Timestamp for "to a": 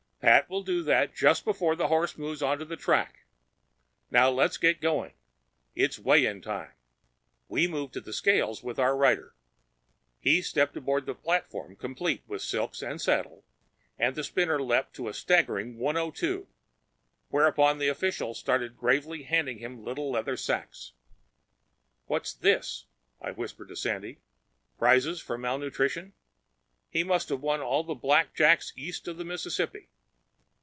14.97-15.13